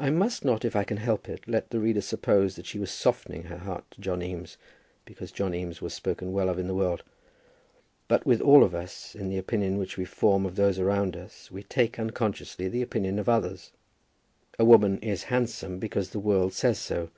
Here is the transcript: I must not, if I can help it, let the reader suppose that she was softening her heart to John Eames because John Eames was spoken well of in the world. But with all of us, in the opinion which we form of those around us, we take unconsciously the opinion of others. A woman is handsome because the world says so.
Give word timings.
I 0.00 0.10
must 0.10 0.44
not, 0.44 0.64
if 0.64 0.74
I 0.74 0.82
can 0.82 0.96
help 0.96 1.28
it, 1.28 1.46
let 1.46 1.70
the 1.70 1.78
reader 1.78 2.00
suppose 2.00 2.56
that 2.56 2.66
she 2.66 2.80
was 2.80 2.90
softening 2.90 3.44
her 3.44 3.58
heart 3.58 3.88
to 3.92 4.00
John 4.00 4.20
Eames 4.20 4.56
because 5.04 5.30
John 5.30 5.54
Eames 5.54 5.80
was 5.80 5.94
spoken 5.94 6.32
well 6.32 6.48
of 6.48 6.58
in 6.58 6.66
the 6.66 6.74
world. 6.74 7.04
But 8.08 8.26
with 8.26 8.40
all 8.40 8.64
of 8.64 8.74
us, 8.74 9.14
in 9.14 9.28
the 9.28 9.38
opinion 9.38 9.78
which 9.78 9.96
we 9.96 10.04
form 10.04 10.44
of 10.44 10.56
those 10.56 10.80
around 10.80 11.16
us, 11.16 11.52
we 11.52 11.62
take 11.62 12.00
unconsciously 12.00 12.66
the 12.66 12.82
opinion 12.82 13.20
of 13.20 13.28
others. 13.28 13.70
A 14.58 14.64
woman 14.64 14.98
is 15.02 15.22
handsome 15.30 15.78
because 15.78 16.10
the 16.10 16.18
world 16.18 16.52
says 16.52 16.80
so. 16.80 17.10